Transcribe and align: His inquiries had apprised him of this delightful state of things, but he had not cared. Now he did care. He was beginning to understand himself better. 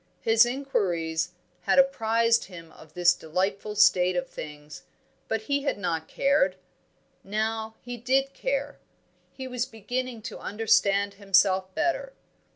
His 0.21 0.47
inquiries 0.47 1.33
had 1.65 1.77
apprised 1.77 2.45
him 2.45 2.71
of 2.71 2.95
this 2.95 3.13
delightful 3.13 3.75
state 3.75 4.15
of 4.15 4.27
things, 4.27 4.81
but 5.27 5.41
he 5.43 5.61
had 5.61 5.77
not 5.77 6.07
cared. 6.07 6.55
Now 7.23 7.75
he 7.83 7.97
did 7.97 8.33
care. 8.33 8.79
He 9.31 9.47
was 9.47 9.67
beginning 9.67 10.23
to 10.23 10.39
understand 10.39 11.13
himself 11.13 11.75
better. 11.75 12.13